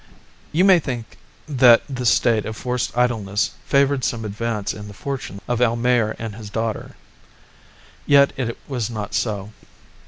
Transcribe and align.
You 0.51 0.65
may 0.65 0.79
think 0.79 1.19
that 1.47 1.83
this 1.87 2.09
state 2.09 2.47
of 2.47 2.57
forced 2.57 2.97
idleness 2.97 3.51
favoured 3.67 4.03
some 4.03 4.25
advance 4.25 4.73
in 4.73 4.87
the 4.87 4.95
fortunes 4.95 5.41
of 5.47 5.61
Almayer 5.61 6.15
and 6.17 6.33
his 6.33 6.49
daughter. 6.49 6.95
Yet 8.07 8.33
it 8.35 8.57
was 8.67 8.89
not 8.89 9.13
so. 9.13 9.51